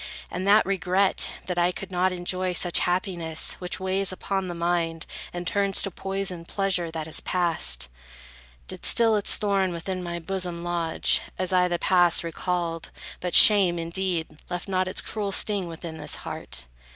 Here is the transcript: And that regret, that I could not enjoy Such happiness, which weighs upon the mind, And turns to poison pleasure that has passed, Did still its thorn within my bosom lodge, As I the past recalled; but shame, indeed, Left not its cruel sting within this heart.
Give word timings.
And 0.31 0.47
that 0.47 0.65
regret, 0.65 1.35
that 1.45 1.59
I 1.59 1.71
could 1.71 1.91
not 1.91 2.11
enjoy 2.11 2.53
Such 2.53 2.79
happiness, 2.79 3.53
which 3.59 3.79
weighs 3.79 4.11
upon 4.11 4.47
the 4.47 4.55
mind, 4.55 5.05
And 5.31 5.45
turns 5.45 5.79
to 5.83 5.91
poison 5.91 6.43
pleasure 6.43 6.89
that 6.89 7.05
has 7.05 7.19
passed, 7.19 7.87
Did 8.67 8.83
still 8.83 9.15
its 9.15 9.35
thorn 9.35 9.71
within 9.71 10.01
my 10.01 10.17
bosom 10.17 10.63
lodge, 10.63 11.21
As 11.37 11.53
I 11.53 11.67
the 11.67 11.77
past 11.77 12.23
recalled; 12.23 12.89
but 13.19 13.35
shame, 13.35 13.77
indeed, 13.77 14.39
Left 14.49 14.67
not 14.67 14.87
its 14.87 15.01
cruel 15.01 15.31
sting 15.31 15.67
within 15.67 15.99
this 15.99 16.15
heart. 16.15 16.65